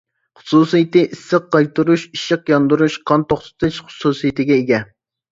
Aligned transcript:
خۇسۇسىيىتى 0.39 1.01
ئىسسىق 1.15 1.43
قايتۇرۇش، 1.55 2.05
ئىششىق 2.17 2.49
ياندۇرۇش، 2.53 2.95
قان 3.11 3.25
توختىتىش 3.33 3.77
خۇسۇسىيىتىگە 3.91 4.57
ئىگە. 4.63 4.81